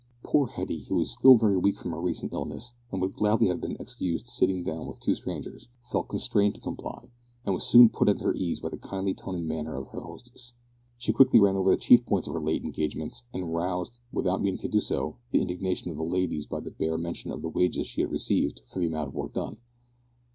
Poor 0.23 0.47
Hetty, 0.47 0.85
who 0.85 0.95
was 0.95 1.11
still 1.11 1.37
very 1.37 1.57
weak 1.59 1.77
from 1.77 1.91
her 1.91 2.01
recent 2.01 2.33
illness, 2.33 2.73
and 2.91 2.99
would 3.03 3.13
gladly 3.13 3.49
have 3.49 3.61
been 3.61 3.77
excused 3.79 4.25
sitting 4.25 4.63
down 4.63 4.87
with 4.87 4.99
two 4.99 5.13
strangers, 5.13 5.67
felt 5.91 6.07
constrained 6.09 6.55
to 6.55 6.59
comply, 6.59 7.11
and 7.45 7.53
was 7.53 7.65
soon 7.67 7.87
put 7.87 8.09
at 8.09 8.17
her 8.19 8.33
ease 8.33 8.59
by 8.61 8.69
the 8.69 8.79
kindly 8.79 9.13
tone 9.13 9.35
and 9.35 9.47
manner 9.47 9.75
of 9.75 9.91
the 9.91 10.01
hostess. 10.01 10.53
She 10.97 11.11
ran 11.11 11.15
quickly 11.17 11.39
over 11.41 11.69
the 11.69 11.77
chief 11.77 12.03
points 12.07 12.27
of 12.27 12.33
her 12.33 12.41
late 12.41 12.63
engagements, 12.63 13.21
and 13.31 13.53
roused, 13.53 13.99
without 14.11 14.41
meaning 14.41 14.57
to 14.61 14.67
do 14.67 14.79
so, 14.79 15.17
the 15.29 15.39
indignation 15.39 15.91
of 15.91 15.97
the 15.97 16.03
ladies 16.03 16.47
by 16.47 16.61
the 16.61 16.71
bare 16.71 16.97
mention 16.97 17.29
of 17.29 17.43
the 17.43 17.49
wages 17.49 17.85
she 17.85 18.01
had 18.01 18.09
received 18.09 18.61
for 18.73 18.79
the 18.79 18.87
amount 18.87 19.09
of 19.09 19.13
work 19.13 19.33
done. 19.33 19.57